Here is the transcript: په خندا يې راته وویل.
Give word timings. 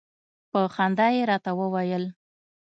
په 0.51 0.59
خندا 0.73 1.07
يې 1.15 1.23
راته 1.31 1.51
وویل. 1.59 2.03